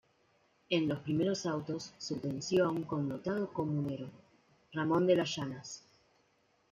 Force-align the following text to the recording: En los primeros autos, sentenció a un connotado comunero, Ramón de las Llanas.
En 0.69 0.87
los 0.89 0.97
primeros 0.97 1.45
autos, 1.45 1.93
sentenció 1.99 2.65
a 2.65 2.71
un 2.71 2.85
connotado 2.85 3.53
comunero, 3.53 4.09
Ramón 4.73 5.05
de 5.05 5.15
las 5.15 5.37
Llanas. 5.37 5.83